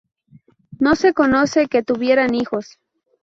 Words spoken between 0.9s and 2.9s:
se conoce que tuvieran hijos.